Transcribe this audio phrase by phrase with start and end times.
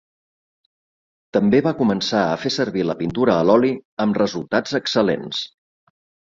[1.37, 3.71] També va començar a fer servir la pintura a l'oli
[4.07, 5.45] amb resultats excel·lents.